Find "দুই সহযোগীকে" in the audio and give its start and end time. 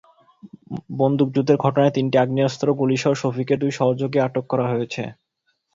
3.59-4.19